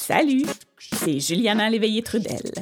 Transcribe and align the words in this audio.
Salut, 0.00 0.44
c'est 0.78 1.20
Juliana 1.20 1.70
Léveillé-Trudel. 1.70 2.52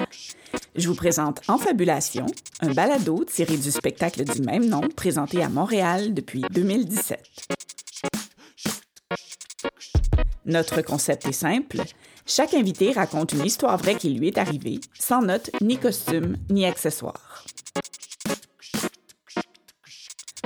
Je 0.76 0.88
vous 0.88 0.94
présente 0.94 1.40
En 1.48 1.58
Fabulation, 1.58 2.26
un 2.60 2.72
balado 2.72 3.24
tiré 3.24 3.56
du 3.56 3.70
spectacle 3.70 4.24
du 4.24 4.42
même 4.42 4.68
nom 4.68 4.82
présenté 4.94 5.42
à 5.42 5.48
Montréal 5.48 6.14
depuis 6.14 6.42
2017. 6.50 7.20
Notre 10.44 10.82
concept 10.82 11.26
est 11.26 11.32
simple. 11.32 11.80
Chaque 12.26 12.54
invité 12.54 12.92
raconte 12.92 13.32
une 13.32 13.46
histoire 13.46 13.76
vraie 13.78 13.96
qui 13.96 14.10
lui 14.10 14.28
est 14.28 14.38
arrivée, 14.38 14.80
sans 14.98 15.22
notes, 15.22 15.50
ni 15.60 15.78
costume, 15.78 16.36
ni 16.50 16.66
accessoires. 16.66 17.44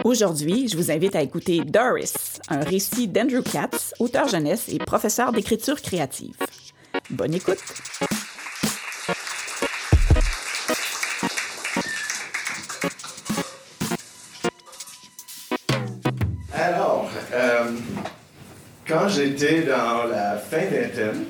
Aujourd'hui, 0.04 0.68
je 0.68 0.76
vous 0.76 0.92
invite 0.92 1.16
à 1.16 1.22
écouter 1.22 1.62
Doris, 1.64 2.40
un 2.48 2.60
récit 2.60 3.08
d'Andrew 3.08 3.42
Katz, 3.42 3.92
auteur 3.98 4.28
jeunesse 4.28 4.68
et 4.68 4.78
professeur 4.78 5.32
d'écriture 5.32 5.82
créative. 5.82 6.36
Bonne 7.10 7.34
écoute! 7.34 7.58
Alors, 16.52 17.08
euh, 17.32 17.64
quand 18.88 19.08
j'étais 19.08 19.62
dans 19.62 20.04
la 20.04 20.36
fin 20.36 20.58
vingtaine, 20.58 21.26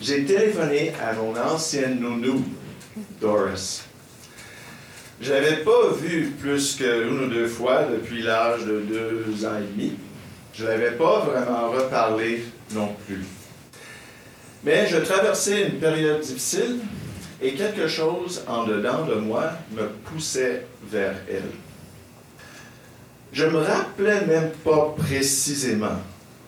j'ai 0.00 0.24
téléphoné 0.24 0.92
à 1.00 1.12
mon 1.12 1.36
ancienne 1.36 2.00
nounou, 2.00 2.44
Doris. 3.20 3.84
Je 5.20 5.32
l'avais 5.32 5.58
pas 5.58 5.92
vue 6.00 6.32
plus 6.38 6.74
qu'une 6.74 7.24
ou 7.24 7.28
deux 7.28 7.46
fois 7.46 7.84
depuis 7.84 8.22
l'âge 8.22 8.64
de 8.64 8.80
deux 8.80 9.46
ans 9.46 9.58
et 9.58 9.72
demi. 9.72 9.92
Je 10.52 10.66
l'avais 10.66 10.92
pas 10.92 11.20
vraiment 11.20 11.70
reparlé 11.70 12.44
non 12.72 12.94
plus. 13.06 13.24
Mais 14.64 14.86
je 14.86 14.96
traversais 14.96 15.68
une 15.68 15.78
période 15.78 16.20
difficile 16.20 16.80
et 17.40 17.54
quelque 17.54 17.86
chose 17.86 18.42
en 18.46 18.64
dedans 18.64 19.04
de 19.04 19.14
moi 19.14 19.50
me 19.72 19.88
poussait 20.04 20.66
vers 20.90 21.14
elle. 21.30 21.50
Je 23.32 23.44
me 23.44 23.58
rappelais 23.58 24.24
même 24.26 24.50
pas 24.64 24.94
précisément 24.96 26.00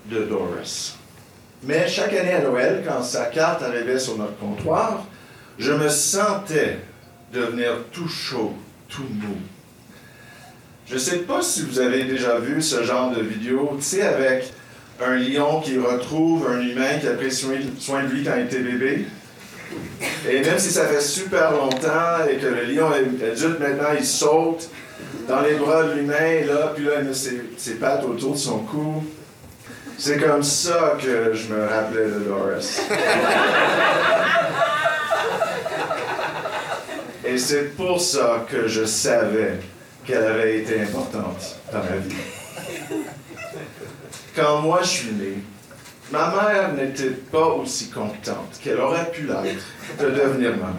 de 0.06 0.24
Doris. 0.24 0.96
Mais 1.64 1.88
chaque 1.88 2.14
année 2.14 2.32
à 2.32 2.42
Noël, 2.42 2.84
quand 2.86 3.02
sa 3.02 3.26
carte 3.26 3.62
arrivait 3.62 3.98
sur 3.98 4.16
notre 4.16 4.38
comptoir, 4.38 5.04
je 5.58 5.72
me 5.72 5.88
sentais 5.88 6.78
devenir 7.32 7.72
tout 7.92 8.08
chaud, 8.08 8.54
tout 8.88 9.02
mou. 9.02 9.36
Je 10.86 10.94
ne 10.94 10.98
sais 10.98 11.18
pas 11.18 11.42
si 11.42 11.62
vous 11.62 11.80
avez 11.80 12.04
déjà 12.04 12.38
vu 12.38 12.62
ce 12.62 12.82
genre 12.82 13.10
de 13.10 13.20
vidéo, 13.20 13.72
tu 13.76 13.84
sais, 13.84 14.02
avec 14.02 14.52
un 15.00 15.16
lion 15.16 15.60
qui 15.60 15.78
retrouve 15.78 16.48
un 16.50 16.60
humain 16.60 16.98
qui 17.00 17.06
a 17.06 17.12
pris 17.12 17.30
soin 17.32 18.02
de 18.02 18.08
lui 18.08 18.24
quand 18.24 18.32
il 18.36 18.44
était 18.44 18.60
bébé. 18.60 19.06
Et 20.28 20.40
même 20.40 20.58
si 20.58 20.70
ça 20.70 20.86
fait 20.86 21.00
super 21.00 21.52
longtemps 21.52 22.24
et 22.30 22.36
que 22.36 22.46
le 22.46 22.64
lion 22.64 22.88
est 22.92 23.24
adulte 23.24 23.60
maintenant, 23.60 23.90
il 23.98 24.04
saute 24.04 24.70
dans 25.28 25.40
les 25.42 25.54
bras 25.54 25.84
de 25.84 25.92
l'humain, 25.92 26.46
là, 26.46 26.72
puis 26.74 26.84
là, 26.84 26.92
il 27.00 27.08
met 27.08 27.14
ses, 27.14 27.42
ses 27.56 27.74
pattes 27.74 28.04
autour 28.04 28.32
de 28.32 28.38
son 28.38 28.58
cou. 28.60 29.04
C'est 29.98 30.18
comme 30.18 30.42
ça 30.42 30.96
que 31.00 31.34
je 31.34 31.52
me 31.52 31.66
rappelais 31.66 32.06
de 32.06 32.20
Doris. 32.20 32.80
Et 37.26 37.36
c'est 37.36 37.76
pour 37.76 38.00
ça 38.00 38.46
que 38.50 38.68
je 38.68 38.84
savais 38.84 39.58
qu'elle 40.06 40.24
avait 40.24 40.58
été 40.60 40.80
importante 40.80 41.56
dans 41.70 41.80
ma 41.80 41.96
vie. 41.96 42.37
Quand 44.38 44.60
moi 44.60 44.78
je 44.82 44.88
suis 44.88 45.12
né, 45.14 45.42
ma 46.12 46.28
mère 46.28 46.72
n'était 46.74 47.10
pas 47.10 47.46
aussi 47.46 47.90
contente 47.90 48.60
qu'elle 48.62 48.78
aurait 48.78 49.10
pu 49.10 49.22
l'être 49.22 49.64
de 50.00 50.10
devenir 50.10 50.52
maman. 50.52 50.76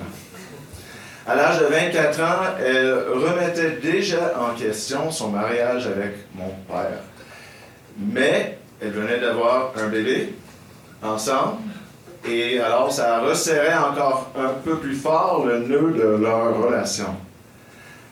À 1.27 1.35
l'âge 1.35 1.59
de 1.59 1.65
24 1.65 2.21
ans, 2.21 2.55
elle 2.57 2.93
remettait 3.15 3.71
déjà 3.81 4.33
en 4.39 4.55
question 4.57 5.11
son 5.11 5.31
mariage 5.31 5.87
avec 5.87 6.13
mon 6.35 6.51
père. 6.69 7.01
Mais 7.97 8.59
elle 8.81 8.91
venait 8.91 9.19
d'avoir 9.19 9.73
un 9.75 9.87
bébé 9.89 10.35
ensemble, 11.03 11.57
et 12.25 12.61
alors 12.61 12.93
ça 12.93 13.19
resserrait 13.19 13.77
encore 13.77 14.31
un 14.39 14.53
peu 14.63 14.77
plus 14.77 14.95
fort 14.95 15.45
le 15.45 15.59
nœud 15.59 15.95
de 15.97 16.23
leur 16.23 16.57
relation. 16.57 17.13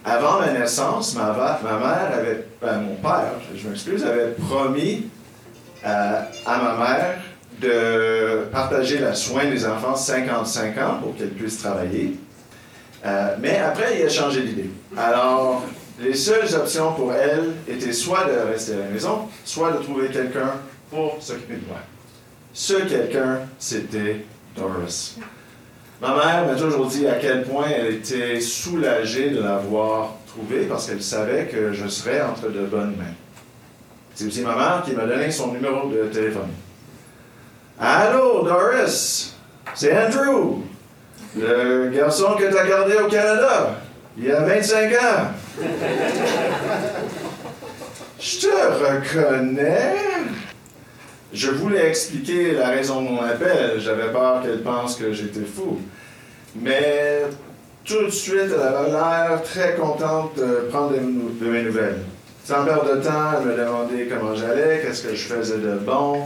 Avant 0.03 0.41
ma 0.41 0.51
naissance, 0.51 1.15
ma, 1.15 1.31
ma 1.63 1.79
mère 1.79 2.11
avait, 2.13 2.45
ben, 2.61 2.81
mon 2.81 2.95
père, 2.95 3.31
je 3.55 3.69
m'excuse, 3.69 4.03
avait 4.03 4.31
promis 4.31 5.07
à, 5.83 6.27
à 6.45 6.57
ma 6.57 6.75
mère 6.77 7.15
de 7.61 8.45
partager 8.51 8.99
le 8.99 9.13
soin 9.13 9.45
des 9.45 9.65
enfants 9.65 9.95
55 9.95 10.77
ans 10.77 10.99
pour 11.01 11.15
qu'elle 11.15 11.29
puisse 11.29 11.57
travailler. 11.57 12.17
Euh, 13.05 13.35
mais 13.39 13.57
après, 13.57 13.99
il 13.99 14.05
a 14.05 14.09
changé 14.09 14.41
d'idée. 14.41 14.69
Alors, 14.95 15.63
les 15.99 16.13
seules 16.13 16.53
options 16.55 16.93
pour 16.93 17.13
elle 17.13 17.53
étaient 17.67 17.93
soit 17.93 18.25
de 18.25 18.51
rester 18.51 18.73
à 18.73 18.79
la 18.79 18.85
maison, 18.85 19.27
soit 19.45 19.71
de 19.71 19.77
trouver 19.77 20.09
quelqu'un 20.09 20.53
pour 20.89 21.17
s'occuper 21.19 21.55
de 21.55 21.67
moi. 21.67 21.79
Ce 22.53 22.73
quelqu'un, 22.73 23.41
c'était 23.59 24.25
Doris. 24.55 25.17
Ma 26.01 26.15
mère 26.15 26.47
m'a 26.47 26.55
toujours 26.55 26.85
dit 26.85 27.07
à 27.07 27.15
quel 27.15 27.43
point 27.43 27.65
elle 27.75 27.95
était 27.95 28.39
soulagée 28.39 29.31
de 29.31 29.41
l'avoir 29.41 30.15
trouvé 30.27 30.65
parce 30.65 30.87
qu'elle 30.87 31.01
savait 31.01 31.45
que 31.45 31.73
je 31.73 31.87
serais 31.87 32.21
entre 32.21 32.49
de 32.49 32.65
bonnes 32.65 32.95
mains. 32.95 33.15
C'est 34.17 34.25
aussi 34.25 34.41
ma 34.41 34.55
mère 34.55 34.81
qui 34.83 34.93
m'a 34.93 35.05
donné 35.05 35.29
son 35.29 35.51
numéro 35.51 35.89
de 35.89 36.07
téléphone. 36.07 36.49
Allô, 37.79 38.41
Doris, 38.41 39.35
c'est 39.75 39.95
Andrew, 39.95 40.63
le 41.37 41.89
garçon 41.89 42.33
que 42.35 42.49
tu 42.49 42.57
as 42.57 42.67
gardé 42.67 42.95
au 42.95 43.07
Canada 43.07 43.75
il 44.17 44.25
y 44.25 44.31
a 44.31 44.39
25 44.39 44.91
ans. 44.93 45.27
Je 48.19 48.39
te 48.39 48.47
reconnais. 48.47 49.93
Je 51.31 51.51
voulais 51.51 51.87
expliquer 51.87 52.53
la 52.53 52.69
raison 52.69 53.03
de 53.03 53.09
mon 53.09 53.21
appel. 53.21 53.75
J'avais 53.77 54.11
peur 54.11 54.41
qu'elle 54.41 54.63
pense 54.63 54.95
que 54.95 55.13
j'étais 55.13 55.45
fou. 55.45 55.77
Mais 56.55 57.21
tout 57.85 58.05
de 58.05 58.09
suite, 58.09 58.49
elle 58.51 58.61
avait 58.61 58.89
l'air 58.89 59.43
très 59.43 59.75
contente 59.75 60.35
de 60.37 60.67
prendre 60.71 60.93
de 60.93 61.45
mes 61.45 61.61
nouvelles. 61.61 61.99
Sans 62.47 62.63
perdre 62.63 62.95
de 62.95 63.01
temps, 63.01 63.33
elle 63.41 63.45
me 63.45 63.57
demandait 63.57 64.07
comment 64.07 64.33
j'allais, 64.33 64.81
qu'est-ce 64.81 65.03
que 65.03 65.13
je 65.13 65.27
faisais 65.27 65.57
de 65.57 65.73
bon. 65.79 66.21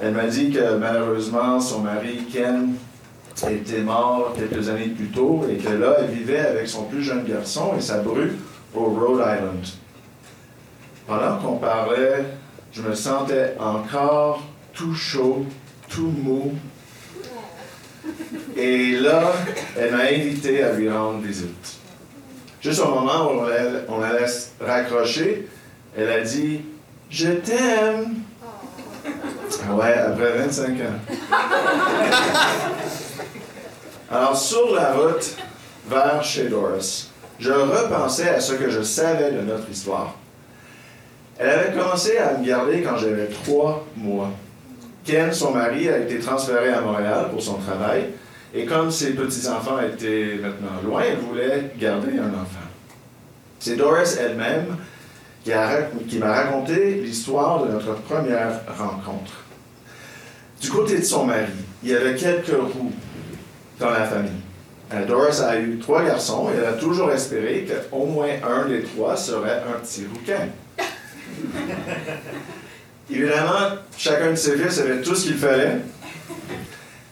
Elle 0.00 0.12
m'a 0.12 0.28
dit 0.28 0.52
que 0.52 0.76
malheureusement, 0.76 1.58
son 1.58 1.80
mari, 1.80 2.28
Ken, 2.32 2.74
était 3.50 3.80
mort 3.80 4.36
quelques 4.38 4.68
années 4.68 4.86
plus 4.86 5.08
tôt 5.08 5.44
et 5.50 5.56
que 5.56 5.70
là, 5.70 5.96
elle 5.98 6.14
vivait 6.14 6.38
avec 6.38 6.68
son 6.68 6.84
plus 6.84 7.02
jeune 7.02 7.24
garçon 7.24 7.72
et 7.76 7.80
sa 7.80 7.98
bru 7.98 8.36
au 8.72 8.84
Rhode 8.84 9.18
Island. 9.18 9.66
Pendant 11.08 11.38
qu'on 11.38 11.56
parlait, 11.56 12.24
je 12.70 12.80
me 12.80 12.94
sentais 12.94 13.56
encore 13.58 14.44
tout 14.72 14.94
chaud, 14.94 15.44
tout 15.88 16.14
mou. 16.22 16.52
Et 18.56 18.92
là, 18.92 19.32
elle 19.76 19.90
m'a 19.90 20.04
invité 20.04 20.62
à 20.62 20.74
lui 20.74 20.88
rendre 20.88 21.18
visite. 21.18 21.77
Juste 22.60 22.80
au 22.80 22.88
moment 22.88 23.30
où 23.30 23.40
on 23.88 24.00
la, 24.00 24.20
laisse 24.20 24.52
raccrocher, 24.60 25.48
elle 25.96 26.10
a 26.10 26.20
dit 26.20 26.62
Je 27.10 27.28
t'aime. 27.28 28.16
Ouais, 29.70 29.94
après 29.94 30.32
25 30.38 30.68
ans. 30.68 30.72
Alors, 34.10 34.36
sur 34.36 34.74
la 34.74 34.92
route 34.92 35.36
vers 35.88 36.22
chez 36.22 36.48
Doris, 36.48 37.10
je 37.38 37.52
repensais 37.52 38.28
à 38.28 38.40
ce 38.40 38.54
que 38.54 38.68
je 38.70 38.82
savais 38.82 39.30
de 39.30 39.42
notre 39.42 39.70
histoire. 39.70 40.16
Elle 41.38 41.50
avait 41.50 41.78
commencé 41.78 42.18
à 42.18 42.36
me 42.36 42.44
garder 42.44 42.82
quand 42.82 42.96
j'avais 42.96 43.26
trois 43.26 43.86
mois. 43.96 44.30
Ken, 45.04 45.32
son 45.32 45.52
mari, 45.52 45.88
a 45.88 45.98
été 45.98 46.18
transféré 46.18 46.70
à 46.70 46.80
Montréal 46.80 47.28
pour 47.30 47.40
son 47.40 47.54
travail, 47.54 48.06
et 48.54 48.64
comme 48.64 48.90
ses 48.90 49.10
petits-enfants 49.10 49.78
étaient 49.80 50.38
maintenant 50.40 50.80
loin, 50.84 51.02
elle 51.06 51.18
voulait 51.18 51.72
garder 51.78 52.18
un 52.18 52.28
enfant. 52.28 52.66
C'est 53.60 53.76
Doris 53.76 54.16
elle-même 54.16 54.76
qui, 55.44 56.18
m'a 56.18 56.32
raconté 56.32 56.94
l'histoire 56.94 57.64
de 57.64 57.72
notre 57.72 57.94
première 58.02 58.60
rencontre. 58.78 59.44
Du 60.60 60.70
côté 60.70 60.98
de 60.98 61.04
son 61.04 61.24
mari, 61.24 61.52
il 61.82 61.90
y 61.90 61.94
avait 61.94 62.14
quelques 62.14 62.48
roues 62.48 62.92
dans 63.78 63.90
la 63.90 64.04
famille. 64.04 64.30
Euh, 64.92 65.04
Doris 65.06 65.40
a 65.40 65.58
eu 65.58 65.78
trois 65.78 66.02
garçons 66.02 66.48
et 66.50 66.58
elle 66.58 66.64
a 66.64 66.72
toujours 66.72 67.10
espéré 67.12 67.66
qu'au 67.66 68.06
moins 68.06 68.30
un 68.42 68.66
des 68.66 68.82
trois 68.82 69.16
serait 69.16 69.62
un 69.68 69.78
petit 69.80 70.06
rouquin. 70.06 70.48
Évidemment, 73.10 73.76
chacun 73.96 74.30
de 74.30 74.36
ses 74.36 74.56
fils 74.56 74.80
avait 74.80 75.00
tout 75.00 75.14
ce 75.14 75.26
qu'il 75.26 75.36
fallait, 75.36 75.78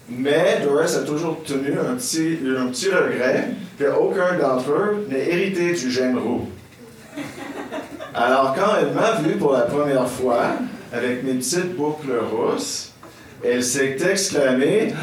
mais 0.09 0.61
Doris 0.63 0.97
a 0.97 1.03
toujours 1.03 1.43
tenu 1.43 1.79
un 1.79 1.95
petit, 1.97 2.39
un 2.57 2.67
petit 2.69 2.89
regret 2.91 3.49
qu'aucun 3.79 4.39
d'entre 4.39 4.71
eux 4.71 5.07
n'ait 5.11 5.29
hérité 5.29 5.73
du 5.73 5.91
gène 5.91 6.19
roux. 6.19 6.49
Alors, 8.15 8.55
quand 8.55 8.77
elle 8.81 8.95
m'a 8.95 9.13
vu 9.21 9.37
pour 9.37 9.53
la 9.53 9.63
première 9.63 10.09
fois, 10.09 10.53
avec 10.93 11.25
mes 11.25 11.35
petites 11.35 11.77
boucles 11.77 12.19
rousses, 12.33 12.93
elle 13.45 13.63
s'est 13.63 13.97
exclamée 14.11 14.95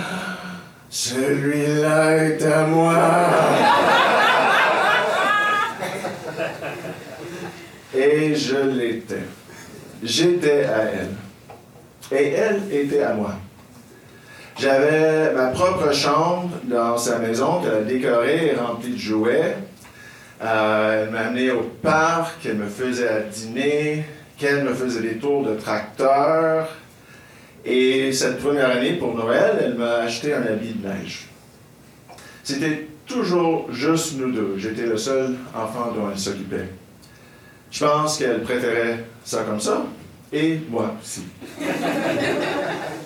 Celui-là 0.89 2.17
est 2.17 2.43
à 2.43 2.65
moi. 2.65 2.95
Et 7.95 8.33
je 8.33 8.55
l'étais. 8.55 9.23
J'étais 10.01 10.65
à 10.65 10.83
elle. 10.83 12.17
Et 12.17 12.33
elle 12.33 12.61
était 12.71 13.03
à 13.03 13.13
moi. 13.13 13.35
J'avais 14.59 15.33
ma 15.33 15.47
propre 15.47 15.91
chambre 15.93 16.51
dans 16.63 16.97
sa 16.97 17.17
maison 17.19 17.59
qu'elle 17.61 17.73
a 17.73 17.81
décorée 17.81 18.51
et 18.53 18.55
remplie 18.55 18.93
de 18.93 18.97
jouets. 18.97 19.57
Euh, 20.43 21.03
elle 21.03 21.09
m'a 21.11 21.21
amené 21.21 21.51
au 21.51 21.61
parc, 21.81 22.45
elle 22.45 22.55
me 22.55 22.67
faisait 22.67 23.07
à 23.07 23.19
dîner, 23.21 24.03
qu'elle 24.37 24.63
me 24.63 24.73
faisait 24.73 25.01
des 25.01 25.15
tours 25.15 25.43
de 25.43 25.55
tracteur. 25.55 26.67
Et 27.65 28.11
cette 28.11 28.39
première 28.39 28.69
année, 28.69 28.93
pour 28.93 29.15
Noël, 29.15 29.57
elle 29.63 29.75
m'a 29.75 29.95
acheté 29.95 30.33
un 30.33 30.43
habit 30.43 30.73
de 30.73 30.87
neige. 30.87 31.27
C'était 32.43 32.87
toujours 33.07 33.71
juste 33.71 34.17
nous 34.17 34.31
deux. 34.31 34.55
J'étais 34.57 34.85
le 34.85 34.97
seul 34.97 35.35
enfant 35.55 35.91
dont 35.95 36.11
elle 36.11 36.19
s'occupait. 36.19 36.69
Je 37.71 37.85
pense 37.85 38.17
qu'elle 38.17 38.43
préférait 38.43 39.05
ça 39.23 39.43
comme 39.43 39.59
ça, 39.59 39.83
et 40.31 40.59
moi 40.69 40.93
aussi. 41.01 41.23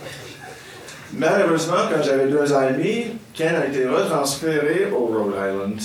Malheureusement, 1.13 1.87
quand 1.91 2.03
j'avais 2.03 2.27
deux 2.27 2.51
ans 2.53 2.67
et 2.69 2.73
demi, 2.73 3.05
Ken 3.33 3.55
a 3.55 3.67
été 3.67 3.87
retransféré 3.87 4.89
au 4.91 5.05
Rhode 5.05 5.35
Island. 5.35 5.79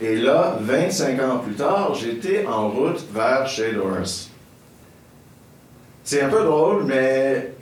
Et 0.00 0.16
là, 0.16 0.56
25 0.60 1.20
ans 1.22 1.38
plus 1.38 1.54
tard, 1.54 1.94
j'étais 1.94 2.46
en 2.46 2.68
route 2.68 3.00
vers 3.12 3.48
chez 3.48 3.72
Doris. 3.72 4.30
C'est 6.04 6.22
un 6.22 6.28
peu 6.28 6.44
drôle, 6.44 6.84
mais 6.84 7.52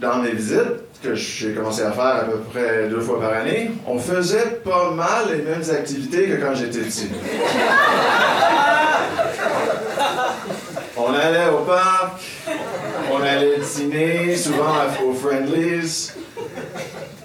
dans 0.00 0.18
mes 0.18 0.32
visites, 0.32 0.84
que 1.04 1.14
j'ai 1.14 1.52
commencé 1.52 1.82
à 1.82 1.92
faire 1.92 2.04
à 2.04 2.24
peu 2.24 2.38
près 2.38 2.88
deux 2.88 3.00
fois 3.00 3.20
par 3.20 3.34
année, 3.34 3.70
on 3.86 3.98
faisait 3.98 4.62
pas 4.64 4.90
mal 4.90 5.26
les 5.30 5.42
mêmes 5.42 5.62
activités 5.70 6.28
que 6.28 6.36
quand 6.36 6.54
j'étais 6.54 6.80
petit. 6.80 7.10
on 10.96 11.12
allait 11.12 11.50
au 11.50 11.58
parc, 11.58 12.22
allait 13.34 13.58
dîner, 13.58 14.36
souvent 14.36 14.74
aux 15.04 15.12
Friendlies. 15.12 16.12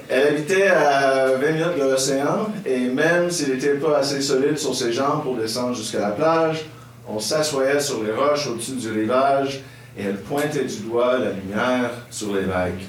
Elle 0.10 0.28
habitait 0.28 0.68
à 0.68 1.36
20 1.36 1.52
minutes 1.52 1.78
de 1.78 1.84
l'océan 1.84 2.48
et 2.66 2.80
même 2.88 3.30
s'il 3.30 3.54
n'était 3.54 3.76
pas 3.76 4.00
assez 4.00 4.22
solide 4.22 4.58
sur 4.58 4.76
ses 4.76 4.92
jambes 4.92 5.24
pour 5.24 5.36
descendre 5.38 5.76
jusqu'à 5.76 6.00
la 6.00 6.12
plage, 6.12 6.66
on 7.08 7.20
s'assoyait 7.20 7.80
sur 7.80 8.04
les 8.04 8.12
roches 8.12 8.48
au-dessus 8.48 8.74
du 8.74 8.92
rivage 8.92 9.62
et 9.98 10.04
elle 10.04 10.18
pointait 10.18 10.66
du 10.66 10.78
doigt 10.78 11.20
la 11.20 11.32
lumière 11.32 11.92
sur 12.10 12.34
les 12.34 12.42
vagues. 12.42 12.84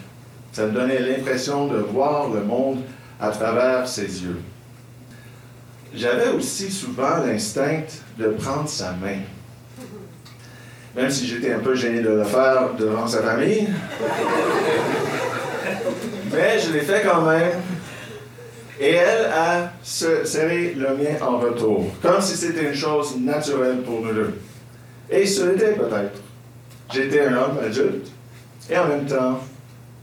Ça 0.52 0.66
me 0.66 0.72
donnait 0.72 1.00
l'impression 1.00 1.66
de 1.66 1.78
voir 1.78 2.30
le 2.30 2.42
monde 2.42 2.80
à 3.20 3.28
travers 3.30 3.86
ses 3.86 4.22
yeux. 4.22 4.40
J'avais 5.94 6.28
aussi 6.28 6.70
souvent 6.70 7.18
l'instinct 7.24 7.82
de 8.18 8.28
prendre 8.28 8.68
sa 8.68 8.92
main. 8.92 9.18
Même 10.96 11.10
si 11.10 11.26
j'étais 11.26 11.52
un 11.52 11.60
peu 11.60 11.74
gêné 11.74 12.00
de 12.00 12.08
le 12.10 12.24
faire 12.24 12.74
devant 12.78 13.06
sa 13.06 13.22
famille. 13.22 13.68
Mais 16.32 16.58
je 16.58 16.72
l'ai 16.72 16.80
fait 16.80 17.02
quand 17.04 17.22
même. 17.22 17.52
Et 18.80 18.94
elle 18.94 19.26
a 19.26 19.72
serré 19.82 20.74
le 20.74 20.96
mien 20.96 21.20
en 21.20 21.38
retour, 21.38 21.86
comme 22.00 22.20
si 22.20 22.34
c'était 22.34 22.64
une 22.64 22.74
chose 22.74 23.16
naturelle 23.18 23.82
pour 23.82 24.00
nous 24.00 24.14
deux. 24.14 24.40
Et 25.10 25.26
ce 25.26 25.50
l'était 25.50 25.72
peut-être. 25.72 26.18
J'étais 26.92 27.26
un 27.26 27.34
homme 27.34 27.58
adulte, 27.62 28.10
et 28.70 28.78
en 28.78 28.88
même 28.88 29.04
temps, 29.04 29.38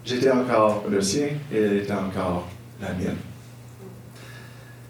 j'étais 0.05 0.29
encore 0.29 0.83
le 0.89 1.01
sien, 1.01 1.29
et 1.51 1.57
elle 1.57 1.77
était 1.77 1.91
encore 1.91 2.47
la 2.79 2.89
mienne. 2.89 3.17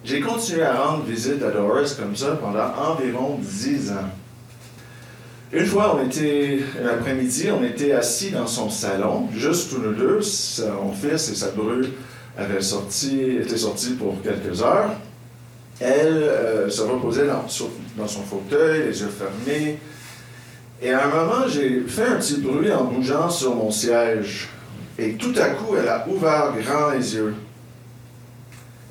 J'ai 0.03 0.19
continué 0.19 0.63
à 0.63 0.83
rendre 0.83 1.05
visite 1.05 1.41
à 1.41 1.49
Doris 1.49 1.94
comme 1.94 2.15
ça 2.15 2.38
pendant 2.41 2.73
environ 2.91 3.39
dix 3.41 3.89
ans. 3.91 4.09
Une 5.53 5.65
fois, 5.65 5.97
on 5.97 6.05
était, 6.05 6.59
l'après-midi, 6.83 7.47
on 7.51 7.63
était 7.63 7.94
assis 7.94 8.31
dans 8.31 8.47
son 8.47 8.69
salon, 8.69 9.29
juste 9.33 9.69
tous 9.69 9.81
nous 9.81 9.94
deux. 9.94 10.21
Son 10.21 10.91
fils 10.91 11.29
et 11.29 11.35
sa 11.35 11.51
bru 11.51 11.85
avaient 12.38 12.61
sorti, 12.61 13.38
étaient 13.41 13.57
sortis 13.57 13.91
pour 13.91 14.21
quelques 14.21 14.61
heures. 14.61 14.91
Elle 15.79 16.07
euh, 16.07 16.69
se 16.69 16.81
reposait 16.81 17.27
dans, 17.27 17.45
dans, 17.95 18.07
son 18.07 18.21
fauteuil, 18.23 18.88
les 18.88 18.99
yeux 18.99 19.07
fermés. 19.07 19.79
Et 20.81 20.91
à 20.91 21.05
un 21.05 21.07
moment, 21.07 21.47
j'ai 21.47 21.81
fait 21.88 22.07
un 22.07 22.15
petit 22.17 22.41
bruit 22.41 22.71
en 22.73 22.83
bougeant 22.83 23.29
sur 23.29 23.55
mon 23.55 23.71
siège. 23.71 24.49
Et 24.99 25.13
tout 25.13 25.33
à 25.38 25.49
coup, 25.51 25.77
elle 25.77 25.88
a 25.88 26.05
ouvert 26.09 26.53
grand 26.61 26.89
les 26.89 27.15
yeux. 27.15 27.35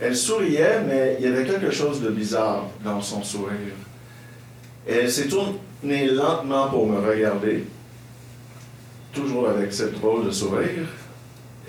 Elle 0.00 0.16
souriait, 0.16 0.80
mais 0.88 1.16
il 1.18 1.26
y 1.26 1.28
avait 1.28 1.44
quelque 1.44 1.70
chose 1.70 2.00
de 2.00 2.08
bizarre 2.08 2.64
dans 2.82 3.00
son 3.00 3.22
sourire. 3.22 3.74
elle 4.88 5.10
s'est 5.10 5.26
tournée 5.26 5.58
lentement 5.84 6.69
pour 6.69 6.87
me 6.87 6.99
regarder, 6.99 7.64
toujours 9.12 9.49
avec 9.49 9.73
cette 9.73 9.94
drôle 9.94 10.26
de 10.26 10.31
sourire, 10.31 10.88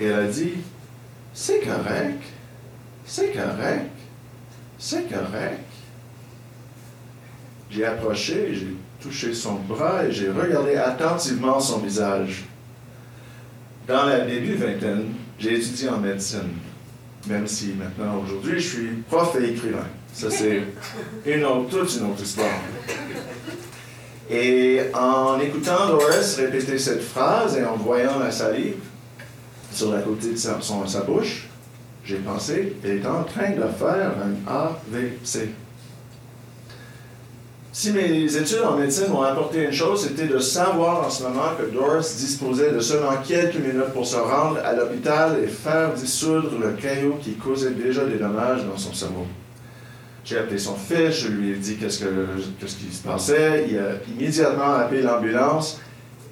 et 0.00 0.06
elle 0.06 0.20
a 0.20 0.26
dit 0.26 0.54
C'est 1.34 1.60
correct, 1.60 2.22
c'est 3.04 3.32
correct, 3.32 3.90
c'est 4.78 5.08
correct. 5.08 5.64
J'ai 7.70 7.84
approché, 7.84 8.54
j'ai 8.54 8.76
touché 9.00 9.34
son 9.34 9.54
bras 9.54 10.04
et 10.04 10.12
j'ai 10.12 10.30
regardé 10.30 10.76
attentivement 10.76 11.60
son 11.60 11.78
visage. 11.80 12.44
Dans 13.86 14.06
la 14.06 14.20
début 14.20 14.54
vingtaine, 14.54 15.14
j'ai 15.38 15.54
étudié 15.54 15.88
en 15.88 15.98
médecine, 15.98 16.50
même 17.26 17.46
si 17.46 17.74
maintenant, 17.74 18.22
aujourd'hui, 18.22 18.60
je 18.60 18.68
suis 18.68 18.88
prof 19.08 19.36
et 19.40 19.50
écrivain. 19.50 19.86
Ça, 20.12 20.30
c'est 20.30 20.62
une 21.26 21.44
autre, 21.44 21.68
toute 21.70 21.96
une 21.96 22.10
autre 22.10 22.22
histoire. 22.22 22.60
Et 24.30 24.80
en 24.92 25.40
écoutant 25.40 25.88
Doris 25.88 26.36
répéter 26.36 26.78
cette 26.78 27.02
phrase 27.02 27.56
et 27.56 27.64
en 27.64 27.76
voyant 27.76 28.18
la 28.18 28.30
salive 28.30 28.76
sur 29.72 29.92
la 29.92 30.00
côté 30.00 30.32
de 30.32 30.36
sa, 30.36 30.58
bouche, 31.06 31.48
j'ai 32.04 32.16
pensé, 32.16 32.76
elle 32.84 32.98
est 32.98 33.06
en 33.06 33.24
train 33.24 33.50
de 33.50 33.62
faire 33.78 34.12
un 34.22 34.50
AVC. 34.50 35.48
Si 37.72 37.92
mes 37.92 38.36
études 38.36 38.62
en 38.64 38.76
médecine 38.76 39.08
m'ont 39.08 39.22
apporté 39.22 39.64
une 39.64 39.72
chose, 39.72 40.02
c'était 40.02 40.26
de 40.26 40.38
savoir 40.38 41.06
en 41.06 41.10
ce 41.10 41.22
moment 41.22 41.54
que 41.56 41.72
Doris 41.72 42.16
disposait 42.16 42.72
de 42.72 42.80
seulement 42.80 43.16
quelques 43.26 43.54
minutes 43.54 43.92
pour 43.94 44.06
se 44.06 44.16
rendre 44.16 44.58
à 44.64 44.74
l'hôpital 44.74 45.38
et 45.42 45.46
faire 45.46 45.94
dissoudre 45.94 46.58
le 46.60 46.72
caillou 46.72 47.14
qui 47.22 47.34
causait 47.34 47.70
déjà 47.70 48.04
des 48.04 48.16
dommages 48.16 48.64
dans 48.64 48.76
son 48.76 48.92
cerveau. 48.92 49.26
J'ai 50.28 50.36
appelé 50.36 50.58
son 50.58 50.74
fils, 50.74 51.20
je 51.20 51.28
lui 51.28 51.52
ai 51.52 51.54
dit 51.54 51.76
qu'est-ce, 51.76 52.04
qui 52.04 52.94
se 52.94 53.02
passait. 53.02 53.66
Il 53.70 53.78
a 53.78 53.92
immédiatement 54.12 54.74
appelé 54.74 55.00
l'ambulance 55.00 55.80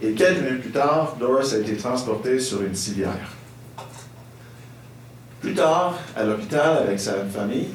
et 0.02 0.12
quelques 0.12 0.42
minutes 0.42 0.60
plus 0.60 0.70
tard, 0.70 1.16
Doris 1.18 1.54
a 1.54 1.58
été 1.58 1.76
transportée 1.76 2.38
sur 2.38 2.60
une 2.60 2.74
civière. 2.74 3.32
Plus 5.40 5.54
tard, 5.54 5.98
à 6.14 6.24
l'hôpital 6.24 6.76
avec 6.76 7.00
sa 7.00 7.24
famille, 7.24 7.68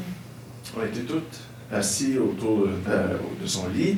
on 0.78 0.86
était 0.86 1.02
toutes 1.02 1.40
assis 1.72 2.20
autour 2.20 2.68
de, 2.68 2.72
euh, 2.88 3.18
de 3.42 3.48
son 3.48 3.70
lit, 3.70 3.98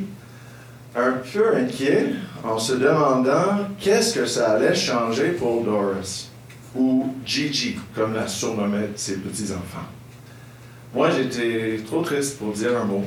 un 0.96 1.18
peu 1.34 1.58
inquiets, 1.58 2.14
en 2.46 2.58
se 2.58 2.74
demandant 2.74 3.68
qu'est-ce 3.82 4.14
que 4.14 4.26
ça 4.26 4.52
allait 4.52 4.76
changer 4.76 5.32
pour 5.32 5.62
Doris, 5.62 6.30
ou 6.74 7.14
Gigi, 7.26 7.78
comme 7.94 8.14
la 8.14 8.30
surnommaient 8.30 8.92
ses 8.96 9.18
petits-enfants. 9.18 9.90
Moi, 10.94 11.10
j'étais 11.10 11.80
trop 11.86 12.02
triste 12.02 12.38
pour 12.38 12.52
dire 12.54 12.78
un 12.78 12.86
mot. 12.86 13.04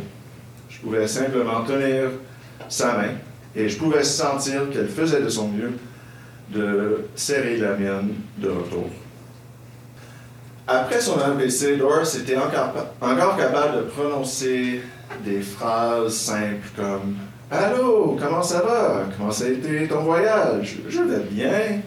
Je 0.68 0.78
pouvais 0.80 1.06
simplement 1.06 1.62
tenir 1.62 2.10
sa 2.68 2.94
main 2.94 3.12
et 3.54 3.68
je 3.68 3.78
pouvais 3.78 4.02
sentir 4.02 4.68
qu'elle 4.70 4.88
faisait 4.88 5.22
de 5.22 5.28
son 5.28 5.48
mieux 5.48 5.72
de 6.50 7.06
serrer 7.14 7.56
la 7.58 7.74
mienne 7.74 8.14
de 8.38 8.48
retour. 8.48 8.88
Après 10.66 11.00
son 11.00 11.18
AVC, 11.18 11.78
Doris 11.78 12.16
était 12.16 12.36
encore, 12.36 12.72
encore 13.00 13.36
capable 13.36 13.76
de 13.78 13.82
prononcer 13.82 14.82
des 15.24 15.40
phrases 15.40 16.14
simples 16.14 16.68
comme 16.74 17.16
Allô, 17.48 18.18
comment 18.20 18.42
ça 18.42 18.62
va? 18.62 19.04
Comment 19.16 19.30
ça 19.30 19.44
a 19.44 19.48
été 19.48 19.86
ton 19.86 20.00
voyage? 20.00 20.78
Je 20.88 21.00
vais 21.02 21.22
bien 21.30 21.80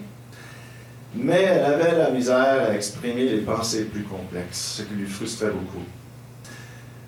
mais 1.15 1.41
elle 1.41 1.65
avait 1.65 1.97
la 1.97 2.11
misère 2.11 2.67
à 2.69 2.75
exprimer 2.75 3.25
les 3.25 3.39
pensées 3.39 3.85
plus 3.85 4.03
complexes, 4.03 4.77
ce 4.77 4.81
qui 4.83 4.93
lui 4.93 5.07
frustrait 5.07 5.51
beaucoup. 5.51 5.83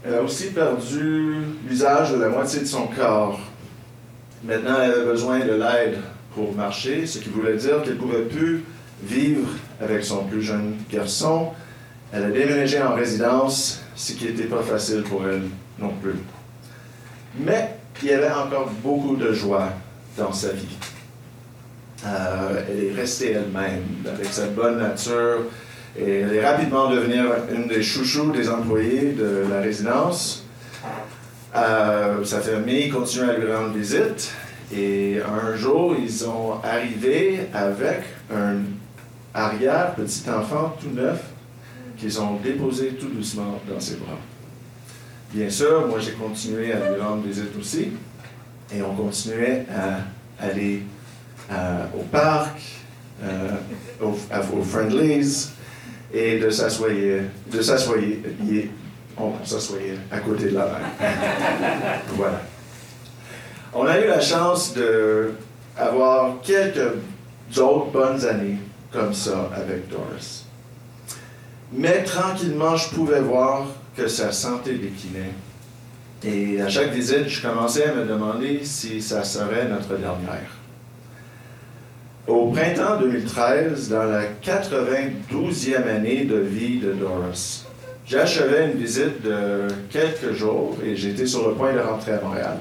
Elle 0.03 0.15
a 0.15 0.21
aussi 0.23 0.47
perdu 0.47 1.35
l'usage 1.67 2.11
de 2.11 2.17
la 2.17 2.29
moitié 2.29 2.61
de 2.61 2.65
son 2.65 2.87
corps. 2.87 3.39
Maintenant, 4.43 4.81
elle 4.81 4.91
avait 4.91 5.05
besoin 5.05 5.39
de 5.39 5.53
l'aide 5.53 5.99
pour 6.33 6.55
marcher, 6.55 7.05
ce 7.05 7.19
qui 7.19 7.29
voulait 7.29 7.57
dire 7.57 7.83
qu'elle 7.83 7.93
ne 7.93 7.99
pouvait 7.99 8.23
plus 8.23 8.63
vivre 9.03 9.49
avec 9.79 10.03
son 10.03 10.25
plus 10.25 10.41
jeune 10.41 10.75
garçon. 10.89 11.49
Elle 12.11 12.23
a 12.23 12.31
déménagé 12.31 12.81
en 12.81 12.95
résidence, 12.95 13.81
ce 13.95 14.13
qui 14.13 14.25
n'était 14.25 14.45
pas 14.45 14.63
facile 14.63 15.03
pour 15.03 15.27
elle 15.27 15.43
non 15.77 15.93
plus. 16.01 16.15
Mais 17.37 17.75
il 18.01 18.09
y 18.09 18.13
avait 18.13 18.31
encore 18.31 18.71
beaucoup 18.83 19.15
de 19.15 19.31
joie 19.31 19.69
dans 20.17 20.33
sa 20.33 20.51
vie. 20.51 20.77
Euh, 22.05 22.63
elle 22.69 22.83
est 22.85 22.93
restée 22.93 23.31
elle-même, 23.33 23.83
avec 24.11 24.25
sa 24.25 24.47
bonne 24.47 24.79
nature 24.79 25.45
Et 25.95 26.21
elle 26.21 26.33
est 26.33 26.45
rapidement 26.45 26.89
devenue 26.89 27.19
une 27.53 27.67
des 27.67 27.83
chouchous 27.83 28.31
des 28.31 28.49
employés 28.49 29.11
de 29.11 29.43
la 29.49 29.61
résidence. 29.61 30.45
Euh, 31.55 32.23
sa 32.23 32.39
famille 32.39 32.89
continue 32.89 33.29
à 33.29 33.37
lui 33.37 33.53
rendre 33.53 33.73
visite. 33.73 34.31
Et 34.73 35.19
un 35.21 35.55
jour, 35.55 35.95
ils 36.01 36.27
ont 36.27 36.55
arrivé 36.63 37.41
avec 37.53 38.03
un 38.33 38.55
arrière 39.33 39.93
petit 39.95 40.29
enfant 40.29 40.75
tout 40.81 40.89
neuf 40.89 41.19
qu'ils 41.97 42.19
ont 42.19 42.37
déposé 42.37 42.95
tout 42.99 43.09
doucement 43.09 43.59
dans 43.69 43.79
ses 43.79 43.95
bras. 43.95 44.17
Bien 45.33 45.49
sûr, 45.49 45.87
moi 45.87 45.99
j'ai 45.99 46.13
continué 46.13 46.73
à 46.73 46.91
lui 46.91 47.01
rendre 47.01 47.23
visite 47.23 47.55
aussi. 47.59 47.91
Et 48.73 48.81
on 48.81 48.95
continuait 48.95 49.65
à 49.69 49.99
aller 50.43 50.83
euh, 51.51 51.85
au 51.97 52.03
parc, 52.03 52.61
euh, 53.23 53.49
aux, 54.01 54.63
Friendlies, 54.63 55.49
et 56.13 56.39
de 56.39 56.49
s'asseoir, 56.49 56.91
de 56.91 57.61
s'asseoir, 57.61 57.99
on 59.17 59.33
s'assoyait 59.45 59.97
à 60.11 60.19
côté 60.19 60.45
de 60.45 60.55
la 60.55 60.65
mer. 60.65 60.81
voilà. 62.15 62.41
On 63.73 63.85
a 63.85 63.99
eu 63.99 64.07
la 64.07 64.19
chance 64.19 64.73
d'avoir 64.73 66.41
quelques 66.41 66.97
autres 67.57 67.91
bonnes 67.91 68.25
années 68.25 68.57
comme 68.91 69.13
ça 69.13 69.49
avec 69.55 69.87
Doris. 69.87 70.45
Mais 71.73 72.03
tranquillement, 72.03 72.75
je 72.75 72.89
pouvais 72.89 73.21
voir 73.21 73.65
que 73.95 74.07
sa 74.07 74.31
santé 74.31 74.73
déclinait. 74.73 75.31
Et 76.23 76.61
à 76.61 76.69
chaque 76.69 76.91
visite, 76.91 77.27
je 77.27 77.41
commençais 77.41 77.85
à 77.85 77.93
me 77.93 78.05
demander 78.05 78.61
si 78.63 79.01
ça 79.01 79.23
serait 79.23 79.67
notre 79.67 79.97
dernière. 79.97 80.60
Au 82.31 82.45
printemps 82.45 82.97
2013, 82.97 83.89
dans 83.89 84.03
la 84.03 84.21
92e 84.41 85.85
année 85.85 86.23
de 86.23 86.37
vie 86.37 86.79
de 86.79 86.93
Doris, 86.93 87.65
j'achevais 88.07 88.71
une 88.71 88.79
visite 88.79 89.21
de 89.21 89.67
quelques 89.89 90.31
jours 90.31 90.77
et 90.81 90.95
j'étais 90.95 91.27
sur 91.27 91.49
le 91.49 91.55
point 91.55 91.73
de 91.73 91.79
rentrer 91.79 92.13
à 92.13 92.21
Montréal. 92.21 92.57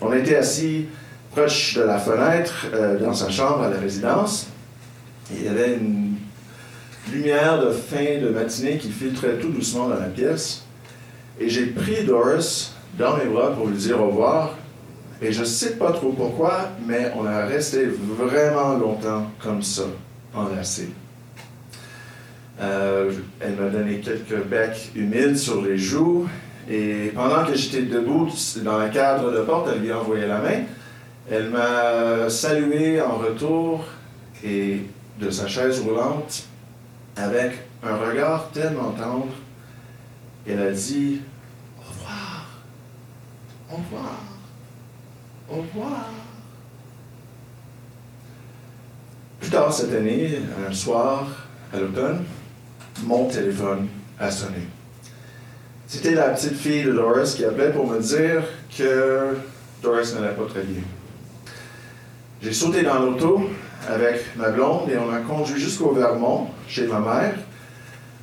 On 0.00 0.12
était 0.12 0.36
assis 0.36 0.86
proche 1.32 1.74
de 1.74 1.82
la 1.82 1.98
fenêtre 1.98 2.68
euh, 2.72 2.96
dans 3.00 3.12
sa 3.12 3.28
chambre 3.28 3.62
à 3.62 3.70
la 3.70 3.80
résidence. 3.80 4.46
Il 5.32 5.46
y 5.46 5.48
avait 5.48 5.74
une 5.74 6.14
lumière 7.12 7.60
de 7.60 7.72
fin 7.72 8.20
de 8.22 8.28
matinée 8.28 8.78
qui 8.78 8.92
filtrait 8.92 9.34
tout 9.40 9.50
doucement 9.50 9.88
dans 9.88 9.98
la 9.98 10.06
pièce. 10.06 10.62
Et 11.40 11.48
j'ai 11.48 11.66
pris 11.66 12.04
Doris 12.04 12.72
dans 12.96 13.16
mes 13.16 13.24
bras 13.24 13.50
pour 13.50 13.66
lui 13.66 13.76
dire 13.76 14.00
au 14.00 14.10
revoir. 14.10 14.54
Et 15.22 15.30
je 15.30 15.40
ne 15.40 15.44
sais 15.44 15.76
pas 15.76 15.92
trop 15.92 16.10
pourquoi, 16.10 16.70
mais 16.84 17.12
on 17.16 17.24
a 17.24 17.46
resté 17.46 17.86
vraiment 17.86 18.76
longtemps 18.76 19.30
comme 19.38 19.62
ça, 19.62 19.84
enlacés. 20.34 20.90
Euh, 22.60 23.12
elle 23.40 23.54
m'a 23.54 23.68
donné 23.68 24.00
quelques 24.00 24.44
becs 24.44 24.90
humides 24.96 25.36
sur 25.36 25.62
les 25.62 25.78
joues. 25.78 26.28
Et 26.68 27.12
pendant 27.14 27.44
que 27.44 27.54
j'étais 27.54 27.82
debout 27.82 28.28
dans 28.64 28.78
le 28.80 28.88
cadre 28.88 29.30
de 29.32 29.42
porte, 29.42 29.68
elle 29.72 29.82
lui 29.82 29.92
a 29.92 30.00
envoyé 30.00 30.26
la 30.26 30.38
main. 30.38 30.62
Elle 31.30 31.50
m'a 31.50 32.28
salué 32.28 33.00
en 33.00 33.16
retour 33.16 33.84
et 34.44 34.82
de 35.20 35.30
sa 35.30 35.46
chaise 35.46 35.80
roulante 35.80 36.44
avec 37.16 37.52
un 37.84 37.96
regard 37.96 38.50
tellement 38.50 38.90
tendre. 38.90 39.28
Elle 40.48 40.60
a 40.60 40.72
dit 40.72 41.20
Au 41.78 41.88
revoir, 41.92 42.46
au 43.70 43.76
revoir, 43.76 44.31
au 45.52 45.60
revoir. 45.60 46.10
Plus 49.40 49.50
tard 49.50 49.72
cette 49.72 49.94
année, 49.94 50.38
un 50.68 50.72
soir, 50.72 51.26
à 51.72 51.78
l'automne, 51.78 52.24
mon 53.04 53.26
téléphone 53.26 53.88
a 54.18 54.30
sonné. 54.30 54.68
C'était 55.86 56.14
la 56.14 56.30
petite 56.30 56.56
fille 56.56 56.84
de 56.84 56.92
Doris 56.92 57.34
qui 57.34 57.44
appelait 57.44 57.70
pour 57.70 57.86
me 57.86 58.00
dire 58.00 58.42
que 58.76 59.36
Doris 59.82 60.14
n'allait 60.14 60.34
pas 60.34 60.46
très 60.48 60.62
bien. 60.62 60.82
J'ai 62.40 62.52
sauté 62.52 62.82
dans 62.82 62.98
l'auto 63.00 63.42
avec 63.88 64.36
ma 64.36 64.50
blonde 64.50 64.88
et 64.90 64.96
on 64.96 65.12
a 65.12 65.18
conduit 65.18 65.60
jusqu'au 65.60 65.92
Vermont, 65.92 66.48
chez 66.68 66.86
ma 66.86 67.00
mère. 67.00 67.34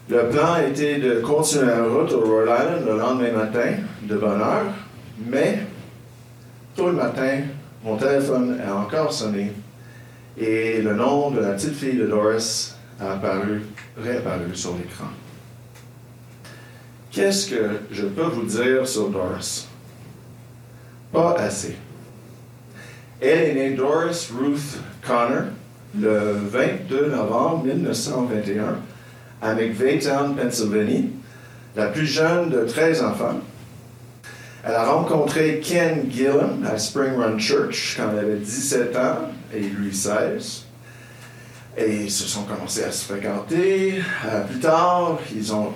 Le 0.09 0.29
plan 0.29 0.55
était 0.67 0.97
de 0.97 1.19
continuer 1.19 1.67
la 1.67 1.83
route 1.83 2.11
au 2.11 2.21
Rhode 2.21 2.47
Island 2.47 2.85
le 2.87 2.97
lendemain 2.97 3.31
matin, 3.31 3.73
de 4.01 4.17
bonne 4.17 4.41
heure, 4.41 4.73
mais 5.27 5.59
tout 6.79 6.85
le 6.85 6.93
matin, 6.93 7.41
mon 7.83 7.97
téléphone 7.97 8.57
a 8.65 8.73
encore 8.73 9.11
sonné 9.11 9.51
et 10.37 10.81
le 10.81 10.93
nom 10.93 11.29
de 11.29 11.41
la 11.41 11.51
petite 11.51 11.73
fille 11.73 11.97
de 11.97 12.07
Doris 12.07 12.77
a 13.01 13.15
apparu, 13.15 13.63
réapparu 14.01 14.55
sur 14.55 14.77
l'écran. 14.77 15.07
Qu'est-ce 17.11 17.49
que 17.49 17.81
je 17.91 18.05
peux 18.05 18.27
vous 18.27 18.45
dire 18.45 18.87
sur 18.87 19.09
Doris? 19.09 19.67
Pas 21.11 21.33
assez. 21.33 21.75
Elle 23.19 23.39
est 23.39 23.53
née 23.55 23.71
Doris 23.71 24.31
Ruth 24.39 24.79
Connor 25.05 25.47
le 25.99 26.31
22 26.49 27.09
novembre 27.09 27.65
1921 27.65 28.77
à 29.41 29.53
McVeytown, 29.53 30.33
Pennsylvanie, 30.33 31.11
la 31.75 31.87
plus 31.87 32.07
jeune 32.07 32.49
de 32.49 32.63
13 32.63 33.03
enfants. 33.03 33.41
Elle 34.63 34.75
a 34.75 34.91
rencontré 34.91 35.61
Ken 35.63 36.11
Gillen 36.11 36.67
à 36.69 36.77
Spring 36.77 37.15
Run 37.15 37.39
Church 37.39 37.95
quand 37.95 38.09
elle 38.11 38.19
avait 38.19 38.35
17 38.35 38.93
ans 38.97 39.29
et 39.53 39.61
lui 39.61 39.95
16. 39.95 40.65
Et 41.77 42.03
ils 42.03 42.11
se 42.11 42.27
sont 42.27 42.43
commencés 42.43 42.83
à 42.83 42.91
se 42.91 43.05
fréquenter. 43.05 44.01
Euh, 44.25 44.43
plus 44.43 44.59
tard, 44.59 45.17
ils, 45.33 45.53
ont, 45.53 45.71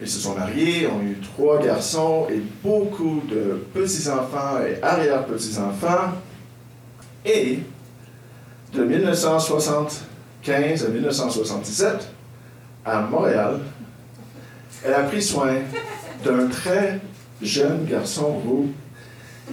ils 0.00 0.08
se 0.08 0.20
sont 0.20 0.36
mariés, 0.36 0.86
ont 0.86 1.02
eu 1.02 1.18
trois 1.20 1.60
garçons 1.60 2.28
et 2.30 2.40
beaucoup 2.62 3.24
de 3.28 3.66
petits-enfants 3.74 4.60
et 4.64 4.80
arrière-petits-enfants. 4.84 6.12
Et 7.24 7.58
de 8.72 8.84
1975 8.84 10.84
à 10.84 10.88
1977, 10.88 12.08
à 12.84 13.00
Montréal, 13.00 13.58
elle 14.84 14.94
a 14.94 15.02
pris 15.02 15.22
soin 15.22 15.54
d'un 16.24 16.46
très 16.46 17.00
jeune 17.42 17.84
garçon 17.84 18.32
roux 18.38 18.68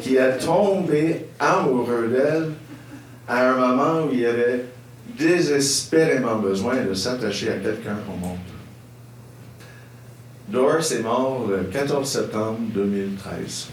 qui 0.01 0.17
a 0.17 0.33
tombé 0.33 1.25
amoureux 1.39 2.07
d'elle 2.07 2.51
à 3.27 3.51
un 3.51 3.55
moment 3.55 4.07
où 4.07 4.13
il 4.13 4.25
avait 4.25 4.65
désespérément 5.17 6.35
besoin 6.35 6.83
de 6.83 6.93
s'attacher 6.93 7.49
à 7.49 7.57
quelqu'un 7.57 7.97
au 8.11 8.17
monde. 8.17 8.37
Doris 10.47 10.91
est 10.91 11.01
mort 11.01 11.47
le 11.49 11.63
14 11.63 12.07
septembre 12.07 12.59
2013. 12.73 13.67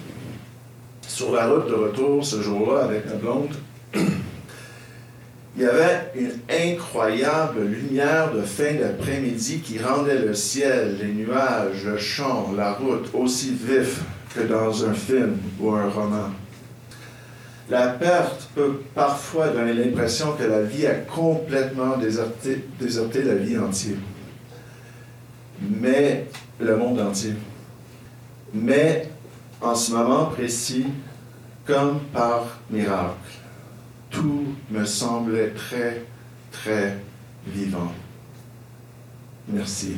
Sur 1.06 1.32
la 1.32 1.46
route 1.48 1.68
de 1.68 1.74
retour 1.74 2.24
ce 2.24 2.40
jour-là 2.40 2.84
avec 2.84 3.04
la 3.06 3.16
blonde, 3.16 3.54
il 5.54 5.62
y 5.62 5.66
avait 5.66 6.10
une 6.14 6.32
incroyable 6.48 7.64
lumière 7.64 8.32
de 8.32 8.40
fin 8.40 8.72
d'après-midi 8.74 9.60
qui 9.60 9.78
rendait 9.78 10.18
le 10.18 10.34
ciel, 10.34 10.96
les 10.98 11.12
nuages, 11.12 11.84
le 11.84 11.98
champ, 11.98 12.52
la 12.56 12.72
route 12.72 13.10
aussi 13.12 13.50
vif 13.50 14.00
que 14.34 14.40
dans 14.40 14.84
un 14.86 14.94
film 14.94 15.36
ou 15.60 15.72
un 15.72 15.90
roman. 15.90 16.30
La 17.68 17.88
perte 17.88 18.48
peut 18.54 18.80
parfois 18.94 19.48
donner 19.48 19.74
l'impression 19.74 20.32
que 20.32 20.44
la 20.44 20.62
vie 20.62 20.86
a 20.86 20.94
complètement 20.94 21.98
déserté, 21.98 22.64
déserté 22.80 23.22
la 23.22 23.34
vie 23.34 23.58
entière. 23.58 23.96
Mais 25.60 26.26
le 26.58 26.76
monde 26.76 27.00
entier. 27.00 27.34
Mais 28.54 29.08
en 29.60 29.74
ce 29.74 29.92
moment 29.92 30.26
précis, 30.26 30.86
comme 31.66 32.00
par 32.12 32.58
miracle, 32.70 33.41
tout 34.12 34.44
me 34.70 34.84
semblait 34.84 35.50
très, 35.50 36.04
très 36.52 36.98
vivant. 37.46 37.92
Merci. 39.48 39.96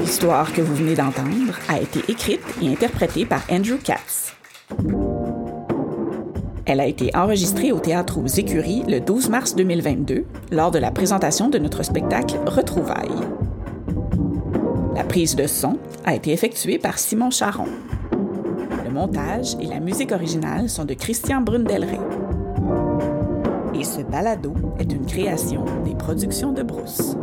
L'histoire 0.00 0.52
que 0.52 0.60
vous 0.60 0.74
venez 0.74 0.94
d'entendre 0.94 1.58
a 1.68 1.80
été 1.80 2.00
écrite 2.08 2.40
et 2.60 2.68
interprétée 2.68 3.24
par 3.24 3.42
Andrew 3.50 3.78
Katz. 3.82 4.34
Elle 6.66 6.80
a 6.80 6.86
été 6.86 7.14
enregistrée 7.14 7.72
au 7.72 7.78
Théâtre 7.78 8.18
aux 8.18 8.26
Écuries 8.26 8.82
le 8.88 9.00
12 9.00 9.28
mars 9.28 9.54
2022 9.54 10.24
lors 10.50 10.70
de 10.70 10.78
la 10.78 10.90
présentation 10.90 11.48
de 11.50 11.58
notre 11.58 11.82
spectacle 11.82 12.36
Retrouvailles. 12.46 13.43
La 15.04 15.08
prise 15.08 15.36
de 15.36 15.46
son 15.46 15.78
a 16.06 16.14
été 16.14 16.32
effectuée 16.32 16.78
par 16.78 16.98
Simon 16.98 17.30
Charon. 17.30 17.68
Le 18.84 18.90
montage 18.90 19.54
et 19.60 19.66
la 19.66 19.78
musique 19.78 20.12
originale 20.12 20.70
sont 20.70 20.86
de 20.86 20.94
Christian 20.94 21.42
Brundelray. 21.42 22.00
Et 23.74 23.84
ce 23.84 24.00
balado 24.00 24.54
est 24.78 24.90
une 24.90 25.04
création 25.04 25.66
des 25.84 25.94
productions 25.94 26.52
de 26.52 26.62
Brousse. 26.62 27.16